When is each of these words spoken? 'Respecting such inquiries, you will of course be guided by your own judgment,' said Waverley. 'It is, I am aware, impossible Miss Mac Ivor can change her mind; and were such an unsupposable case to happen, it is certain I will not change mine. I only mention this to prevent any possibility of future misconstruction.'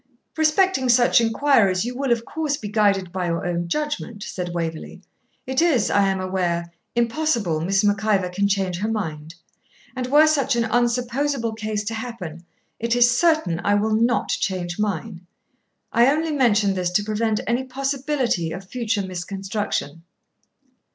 'Respecting 0.35 0.89
such 0.89 1.21
inquiries, 1.21 1.85
you 1.85 1.95
will 1.95 2.11
of 2.11 2.25
course 2.25 2.57
be 2.57 2.67
guided 2.69 3.11
by 3.11 3.27
your 3.27 3.45
own 3.45 3.67
judgment,' 3.67 4.23
said 4.23 4.51
Waverley. 4.51 4.99
'It 5.45 5.61
is, 5.61 5.91
I 5.91 6.07
am 6.07 6.19
aware, 6.19 6.71
impossible 6.95 7.61
Miss 7.61 7.83
Mac 7.83 8.03
Ivor 8.03 8.29
can 8.29 8.47
change 8.47 8.79
her 8.79 8.87
mind; 8.87 9.35
and 9.95 10.07
were 10.07 10.25
such 10.25 10.55
an 10.55 10.65
unsupposable 10.65 11.53
case 11.53 11.83
to 11.83 11.93
happen, 11.93 12.43
it 12.79 12.95
is 12.95 13.15
certain 13.15 13.61
I 13.63 13.75
will 13.75 13.93
not 13.93 14.29
change 14.29 14.79
mine. 14.79 15.27
I 15.93 16.07
only 16.11 16.31
mention 16.31 16.73
this 16.73 16.89
to 16.93 17.03
prevent 17.03 17.39
any 17.45 17.63
possibility 17.63 18.51
of 18.51 18.67
future 18.67 19.03
misconstruction.' 19.05 20.01